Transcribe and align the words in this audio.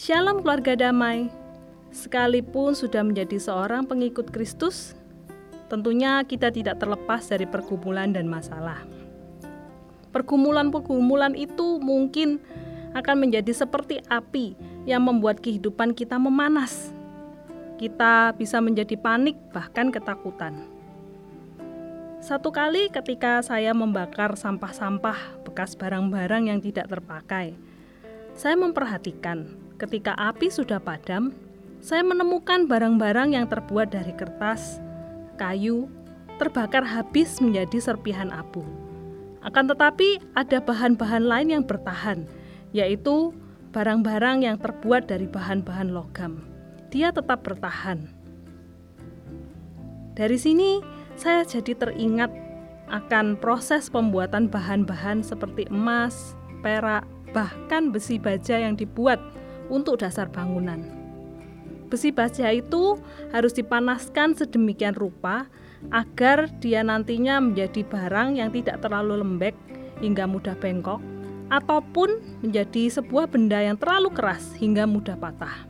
Shalom 0.00 0.40
keluarga 0.40 0.72
damai. 0.72 1.28
Sekalipun 1.92 2.72
sudah 2.72 3.04
menjadi 3.04 3.36
seorang 3.36 3.84
pengikut 3.84 4.32
Kristus, 4.32 4.96
tentunya 5.68 6.24
kita 6.24 6.48
tidak 6.48 6.80
terlepas 6.80 7.28
dari 7.28 7.44
pergumulan 7.44 8.08
dan 8.08 8.24
masalah. 8.24 8.80
Pergumulan-pergumulan 10.08 11.36
itu 11.36 11.76
mungkin 11.84 12.40
akan 12.96 13.28
menjadi 13.28 13.52
seperti 13.52 14.00
api 14.08 14.56
yang 14.88 15.04
membuat 15.04 15.44
kehidupan 15.44 15.92
kita 15.92 16.16
memanas. 16.16 16.96
Kita 17.76 18.32
bisa 18.32 18.56
menjadi 18.64 18.96
panik, 18.96 19.36
bahkan 19.52 19.92
ketakutan. 19.92 20.64
Satu 22.24 22.48
kali, 22.48 22.88
ketika 22.88 23.44
saya 23.44 23.76
membakar 23.76 24.32
sampah-sampah 24.32 25.44
bekas 25.44 25.76
barang-barang 25.76 26.48
yang 26.48 26.64
tidak 26.64 26.88
terpakai, 26.88 27.52
saya 28.32 28.56
memperhatikan 28.56 29.59
Ketika 29.80 30.12
api 30.12 30.52
sudah 30.52 30.76
padam, 30.76 31.32
saya 31.80 32.04
menemukan 32.04 32.68
barang-barang 32.68 33.32
yang 33.32 33.48
terbuat 33.48 33.88
dari 33.88 34.12
kertas, 34.12 34.76
kayu, 35.40 35.88
terbakar 36.36 36.84
habis 36.84 37.40
menjadi 37.40 37.80
serpihan 37.80 38.28
abu. 38.28 38.60
Akan 39.40 39.72
tetapi, 39.72 40.20
ada 40.36 40.60
bahan-bahan 40.60 41.24
lain 41.24 41.48
yang 41.48 41.64
bertahan, 41.64 42.28
yaitu 42.76 43.32
barang-barang 43.72 44.44
yang 44.44 44.60
terbuat 44.60 45.08
dari 45.08 45.24
bahan-bahan 45.24 45.96
logam. 45.96 46.44
Dia 46.92 47.08
tetap 47.08 47.40
bertahan. 47.40 48.04
Dari 50.12 50.36
sini, 50.36 50.84
saya 51.16 51.40
jadi 51.48 51.72
teringat 51.72 52.28
akan 52.92 53.40
proses 53.40 53.88
pembuatan 53.88 54.52
bahan-bahan 54.52 55.24
seperti 55.24 55.72
emas, 55.72 56.36
perak, 56.60 57.08
bahkan 57.32 57.88
besi 57.88 58.20
baja 58.20 58.60
yang 58.60 58.76
dibuat 58.76 59.39
untuk 59.72 60.02
dasar 60.02 60.28
bangunan. 60.28 60.82
Besi 61.90 62.14
baja 62.14 62.50
itu 62.54 62.98
harus 63.34 63.50
dipanaskan 63.54 64.38
sedemikian 64.38 64.94
rupa 64.94 65.50
agar 65.90 66.46
dia 66.62 66.86
nantinya 66.86 67.42
menjadi 67.42 67.82
barang 67.82 68.38
yang 68.38 68.54
tidak 68.54 68.78
terlalu 68.84 69.24
lembek 69.24 69.56
hingga 69.98 70.28
mudah 70.28 70.54
bengkok 70.60 71.02
ataupun 71.50 72.22
menjadi 72.46 73.00
sebuah 73.00 73.26
benda 73.26 73.58
yang 73.58 73.74
terlalu 73.74 74.14
keras 74.14 74.54
hingga 74.54 74.86
mudah 74.86 75.18
patah. 75.18 75.66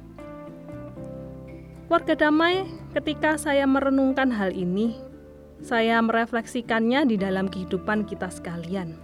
Warga 1.89 2.15
damai, 2.15 2.69
ketika 2.95 3.35
saya 3.35 3.67
merenungkan 3.67 4.31
hal 4.31 4.55
ini, 4.55 4.95
saya 5.59 5.99
merefleksikannya 6.05 7.09
di 7.09 7.17
dalam 7.19 7.51
kehidupan 7.51 8.07
kita 8.07 8.31
sekalian. 8.31 8.95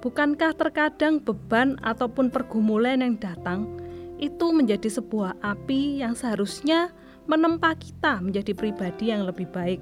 Bukankah 0.00 0.56
terkadang 0.56 1.20
beban 1.20 1.76
ataupun 1.82 2.30
pergumulan 2.32 3.02
yang 3.04 3.20
datang 3.20 3.68
itu 4.20 4.52
menjadi 4.52 4.92
sebuah 4.92 5.40
api 5.40 6.04
yang 6.04 6.12
seharusnya 6.12 6.92
menempa 7.24 7.72
kita 7.74 8.20
menjadi 8.20 8.52
pribadi 8.52 9.08
yang 9.08 9.24
lebih 9.24 9.48
baik. 9.48 9.80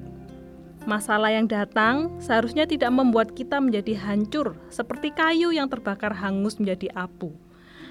Masalah 0.86 1.34
yang 1.34 1.50
datang 1.50 2.16
seharusnya 2.22 2.64
tidak 2.64 2.94
membuat 2.94 3.34
kita 3.34 3.58
menjadi 3.58 3.98
hancur 3.98 4.56
seperti 4.70 5.10
kayu 5.12 5.50
yang 5.52 5.66
terbakar 5.66 6.14
hangus 6.14 6.56
menjadi 6.56 6.88
abu. 6.94 7.34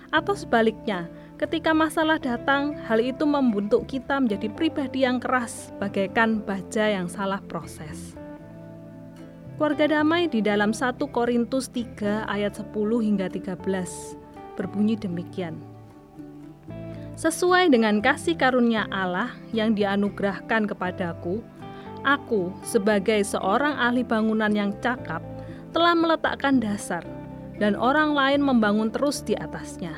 Atau 0.10 0.40
sebaliknya, 0.40 1.12
ketika 1.36 1.76
masalah 1.76 2.16
datang, 2.16 2.80
hal 2.88 3.04
itu 3.04 3.28
membentuk 3.28 3.86
kita 3.92 4.24
menjadi 4.24 4.48
pribadi 4.50 5.04
yang 5.04 5.20
keras 5.20 5.76
bagaikan 5.84 6.40
baja 6.42 6.88
yang 6.88 7.12
salah 7.12 7.44
proses. 7.44 8.16
Keluarga 9.60 10.00
damai 10.00 10.32
di 10.32 10.40
dalam 10.40 10.72
1 10.72 10.96
Korintus 11.12 11.68
3 11.74 12.30
ayat 12.30 12.56
10 12.56 12.72
hingga 13.04 13.28
13 13.28 13.58
berbunyi 14.56 14.96
demikian 14.98 15.77
sesuai 17.18 17.74
dengan 17.74 17.98
kasih 17.98 18.38
karunia 18.38 18.86
Allah 18.94 19.34
yang 19.50 19.74
dianugerahkan 19.74 20.70
kepadaku, 20.70 21.42
aku 22.06 22.54
sebagai 22.62 23.26
seorang 23.26 23.74
ahli 23.74 24.06
bangunan 24.06 24.54
yang 24.54 24.72
cakap 24.86 25.26
telah 25.74 25.98
meletakkan 25.98 26.62
dasar 26.62 27.02
dan 27.58 27.74
orang 27.74 28.14
lain 28.14 28.46
membangun 28.46 28.94
terus 28.94 29.26
di 29.26 29.34
atasnya. 29.34 29.98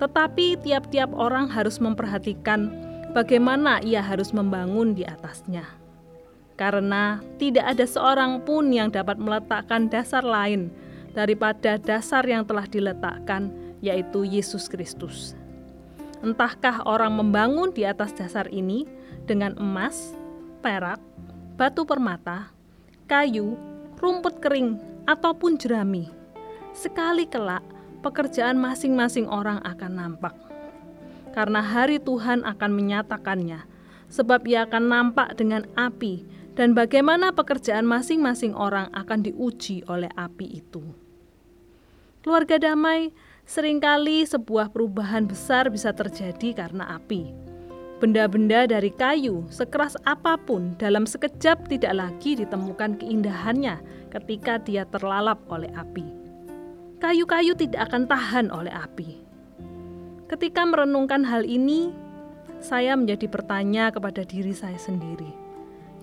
Tetapi 0.00 0.56
tiap-tiap 0.64 1.12
orang 1.12 1.52
harus 1.52 1.76
memperhatikan 1.84 2.72
bagaimana 3.12 3.84
ia 3.84 4.00
harus 4.00 4.32
membangun 4.32 4.96
di 4.96 5.04
atasnya. 5.04 5.68
Karena 6.58 7.22
tidak 7.38 7.76
ada 7.76 7.86
seorang 7.86 8.42
pun 8.42 8.72
yang 8.74 8.90
dapat 8.90 9.20
meletakkan 9.20 9.86
dasar 9.86 10.24
lain 10.24 10.72
daripada 11.14 11.78
dasar 11.78 12.26
yang 12.26 12.42
telah 12.42 12.66
diletakkan, 12.66 13.52
yaitu 13.78 14.26
Yesus 14.26 14.66
Kristus. 14.66 15.37
Entahkah 16.18 16.82
orang 16.82 17.14
membangun 17.14 17.70
di 17.70 17.86
atas 17.86 18.10
dasar 18.10 18.50
ini 18.50 18.88
dengan 19.28 19.54
emas, 19.54 20.18
perak, 20.60 20.98
batu 21.54 21.86
permata, 21.86 22.50
kayu, 23.06 23.54
rumput 24.02 24.42
kering, 24.42 24.78
ataupun 25.08 25.56
jerami. 25.56 26.10
Sekali 26.76 27.24
kelak, 27.24 27.64
pekerjaan 28.04 28.60
masing-masing 28.60 29.24
orang 29.26 29.58
akan 29.64 29.92
nampak. 29.96 30.36
Karena 31.32 31.64
hari 31.64 31.96
Tuhan 32.02 32.44
akan 32.44 32.70
menyatakannya, 32.74 33.64
sebab 34.12 34.44
ia 34.44 34.68
akan 34.68 34.84
nampak 34.90 35.38
dengan 35.38 35.64
api, 35.78 36.26
dan 36.58 36.74
bagaimana 36.74 37.30
pekerjaan 37.30 37.86
masing-masing 37.86 38.52
orang 38.52 38.90
akan 38.90 39.22
diuji 39.22 39.86
oleh 39.86 40.10
api 40.18 40.58
itu. 40.58 40.82
Keluarga 42.26 42.58
damai, 42.58 43.14
Seringkali 43.48 44.28
sebuah 44.28 44.68
perubahan 44.68 45.24
besar 45.24 45.72
bisa 45.72 45.88
terjadi 45.96 46.52
karena 46.52 47.00
api. 47.00 47.32
Benda-benda 47.96 48.68
dari 48.68 48.92
kayu 48.92 49.48
sekeras 49.48 49.96
apa 50.04 50.36
pun 50.36 50.76
dalam 50.76 51.08
sekejap 51.08 51.64
tidak 51.64 51.96
lagi 51.96 52.36
ditemukan 52.36 53.00
keindahannya 53.00 53.80
ketika 54.12 54.60
dia 54.60 54.84
terlalap 54.92 55.40
oleh 55.48 55.72
api. 55.72 56.04
Kayu-kayu 57.00 57.56
tidak 57.56 57.88
akan 57.88 58.04
tahan 58.04 58.52
oleh 58.52 58.68
api. 58.68 59.16
Ketika 60.28 60.68
merenungkan 60.68 61.24
hal 61.24 61.48
ini, 61.48 61.88
saya 62.60 63.00
menjadi 63.00 63.32
bertanya 63.32 63.88
kepada 63.88 64.28
diri 64.28 64.52
saya 64.52 64.76
sendiri. 64.76 65.47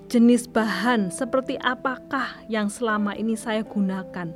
Jenis 0.05 0.45
bahan 0.45 1.09
seperti 1.09 1.57
apakah 1.57 2.45
yang 2.45 2.69
selama 2.69 3.17
ini 3.17 3.33
saya 3.33 3.65
gunakan 3.65 4.29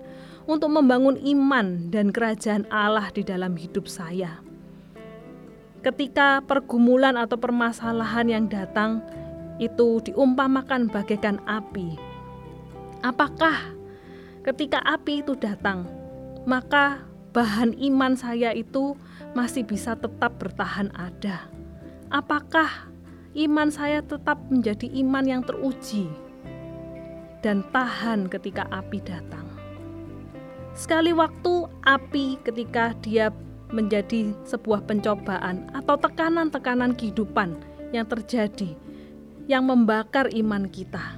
untuk 0.49 0.73
membangun 0.73 1.13
iman 1.21 1.93
dan 1.93 2.09
kerajaan 2.09 2.65
Allah 2.73 3.13
di 3.13 3.21
dalam 3.21 3.53
hidup 3.53 3.85
saya. 3.85 4.41
Ketika 5.85 6.41
pergumulan 6.41 7.13
atau 7.13 7.37
permasalahan 7.37 8.27
yang 8.27 8.45
datang 8.49 9.05
itu 9.61 10.01
diumpamakan 10.09 10.89
bagaikan 10.89 11.37
api. 11.45 11.99
Apakah 13.05 13.75
ketika 14.41 14.81
api 14.81 15.21
itu 15.21 15.37
datang, 15.37 15.85
maka 16.49 17.03
bahan 17.35 17.77
iman 17.93 18.17
saya 18.17 18.55
itu 18.55 18.97
masih 19.37 19.67
bisa 19.67 19.93
tetap 19.93 20.39
bertahan 20.41 20.89
ada? 20.97 21.45
Apakah 22.09 22.89
iman 23.39 23.71
saya 23.71 24.03
tetap 24.03 24.35
menjadi 24.51 24.91
iman 24.99 25.23
yang 25.23 25.41
teruji 25.47 26.11
dan 27.39 27.63
tahan 27.71 28.27
ketika 28.27 28.67
api 28.67 28.99
datang? 28.99 29.47
Sekali 30.75 31.15
waktu 31.15 31.71
api 31.87 32.35
ketika 32.43 32.91
dia 32.99 33.31
menjadi 33.71 34.35
sebuah 34.43 34.83
pencobaan 34.83 35.71
atau 35.71 35.95
tekanan-tekanan 35.95 36.97
kehidupan 36.99 37.55
yang 37.95 38.03
terjadi 38.11 38.75
yang 39.47 39.65
membakar 39.65 40.29
iman 40.35 40.67
kita. 40.69 41.17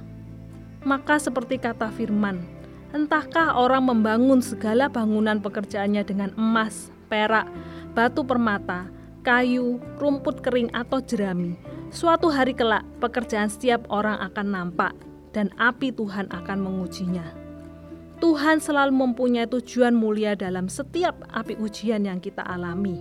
Maka 0.82 1.18
seperti 1.20 1.58
kata 1.58 1.90
firman, 1.94 2.42
entahkah 2.90 3.54
orang 3.54 3.86
membangun 3.86 4.42
segala 4.42 4.88
bangunan 4.90 5.38
pekerjaannya 5.38 6.02
dengan 6.02 6.30
emas, 6.34 6.90
perak, 7.06 7.46
batu 7.94 8.24
permata, 8.26 8.88
kayu, 9.22 9.78
rumput 10.00 10.42
kering 10.42 10.72
atau 10.74 10.98
jerami. 10.98 11.54
Suatu 11.92 12.32
hari 12.32 12.56
kelak 12.56 12.88
pekerjaan 13.04 13.52
setiap 13.52 13.84
orang 13.92 14.16
akan 14.24 14.48
nampak 14.48 14.96
dan 15.36 15.52
api 15.60 15.92
Tuhan 15.92 16.24
akan 16.32 16.58
mengujinya. 16.64 17.36
Tuhan 18.16 18.64
selalu 18.64 18.96
mempunyai 18.96 19.44
tujuan 19.44 19.92
mulia 19.92 20.32
dalam 20.32 20.72
setiap 20.72 21.20
api 21.36 21.52
ujian 21.60 22.08
yang 22.08 22.16
kita 22.16 22.40
alami. 22.48 22.96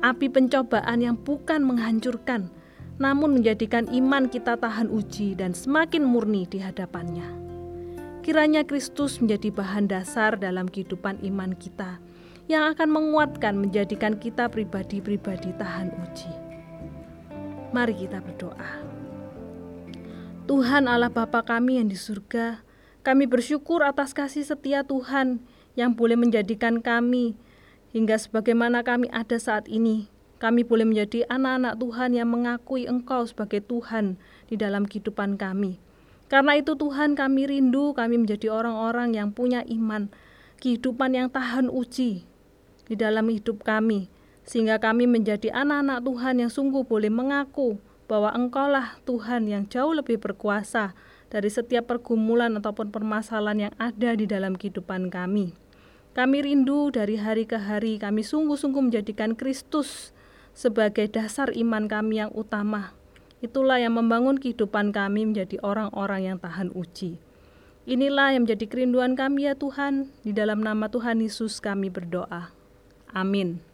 Api 0.00 0.24
pencobaan 0.32 1.04
yang 1.04 1.20
bukan 1.20 1.60
menghancurkan, 1.60 2.48
namun 2.96 3.36
menjadikan 3.36 3.84
iman 3.92 4.32
kita 4.32 4.56
tahan 4.56 4.88
uji 4.88 5.36
dan 5.36 5.52
semakin 5.52 6.00
murni 6.00 6.48
di 6.48 6.64
hadapannya. 6.64 7.28
Kiranya 8.24 8.64
Kristus 8.64 9.20
menjadi 9.20 9.52
bahan 9.52 9.84
dasar 9.84 10.40
dalam 10.40 10.64
kehidupan 10.64 11.20
iman 11.28 11.52
kita 11.52 12.00
yang 12.48 12.72
akan 12.72 12.88
menguatkan 12.88 13.52
menjadikan 13.52 14.16
kita 14.16 14.48
pribadi-pribadi 14.48 15.52
tahan 15.60 15.92
uji. 16.08 16.47
Mari 17.68 17.92
kita 17.92 18.24
berdoa. 18.24 18.80
Tuhan 20.48 20.88
Allah 20.88 21.12
Bapa 21.12 21.44
kami 21.44 21.76
yang 21.76 21.92
di 21.92 22.00
surga, 22.00 22.64
kami 23.04 23.28
bersyukur 23.28 23.84
atas 23.84 24.16
kasih 24.16 24.40
setia 24.40 24.80
Tuhan 24.80 25.44
yang 25.76 25.92
boleh 25.92 26.16
menjadikan 26.16 26.80
kami 26.80 27.36
hingga 27.92 28.16
sebagaimana 28.16 28.80
kami 28.80 29.12
ada 29.12 29.36
saat 29.36 29.68
ini 29.68 30.08
Kami 30.38 30.62
boleh 30.62 30.86
menjadi 30.86 31.26
anak-anak 31.26 31.82
Tuhan 31.82 32.10
yang 32.14 32.30
mengakui 32.30 32.86
Engkau 32.86 33.26
sebagai 33.26 33.58
Tuhan 33.58 34.22
di 34.46 34.54
dalam 34.54 34.86
kehidupan 34.86 35.34
kami. 35.34 35.82
Karena 36.30 36.54
itu 36.54 36.78
Tuhan 36.78 37.18
kami 37.18 37.50
rindu 37.50 37.90
kami 37.90 38.22
menjadi 38.22 38.54
orang-orang 38.54 39.18
yang 39.18 39.34
punya 39.34 39.66
iman, 39.66 40.06
kehidupan 40.62 41.18
yang 41.18 41.26
tahan 41.26 41.66
uji 41.66 42.22
di 42.86 42.94
dalam 42.94 43.26
hidup 43.26 43.66
kami, 43.66 44.06
sehingga 44.48 44.80
kami 44.80 45.04
menjadi 45.04 45.52
anak-anak 45.52 46.00
Tuhan 46.08 46.34
yang 46.40 46.48
sungguh 46.48 46.88
boleh 46.88 47.12
mengaku 47.12 47.76
bahwa 48.08 48.32
Engkaulah 48.32 48.96
Tuhan 49.04 49.44
yang 49.44 49.68
jauh 49.68 49.92
lebih 49.92 50.16
berkuasa 50.16 50.96
dari 51.28 51.52
setiap 51.52 51.92
pergumulan 51.92 52.56
ataupun 52.56 52.88
permasalahan 52.88 53.68
yang 53.68 53.74
ada 53.76 54.16
di 54.16 54.24
dalam 54.24 54.56
kehidupan 54.56 55.12
kami. 55.12 55.52
Kami 56.16 56.36
rindu 56.40 56.88
dari 56.88 57.20
hari 57.20 57.44
ke 57.44 57.60
hari, 57.60 58.00
kami 58.00 58.24
sungguh-sungguh 58.24 58.88
menjadikan 58.88 59.36
Kristus 59.36 60.16
sebagai 60.56 61.04
dasar 61.12 61.52
iman 61.52 61.84
kami 61.84 62.24
yang 62.24 62.32
utama. 62.32 62.96
Itulah 63.44 63.78
yang 63.78 63.94
membangun 63.94 64.40
kehidupan 64.40 64.90
kami 64.90 65.28
menjadi 65.28 65.60
orang-orang 65.60 66.26
yang 66.26 66.38
tahan 66.40 66.74
uji. 66.74 67.20
Inilah 67.84 68.34
yang 68.34 68.48
menjadi 68.48 68.66
kerinduan 68.66 69.14
kami 69.14 69.46
ya 69.46 69.54
Tuhan, 69.54 70.10
di 70.24 70.32
dalam 70.32 70.64
nama 70.64 70.90
Tuhan 70.90 71.22
Yesus 71.22 71.60
kami 71.62 71.92
berdoa. 71.92 72.50
Amin. 73.12 73.67